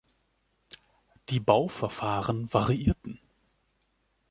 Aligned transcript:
Die 1.29 1.39
Bauverfahren 1.39 2.49
variierten. 2.51 3.19